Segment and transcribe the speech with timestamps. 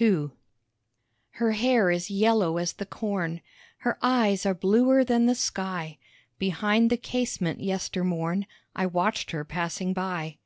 [0.00, 0.30] II
[1.30, 3.40] Her hair is yellow as the corn,
[3.78, 5.98] Her eyes are bluer than the sky;
[6.38, 10.38] Behind the casement yester morn, I watched her passing by.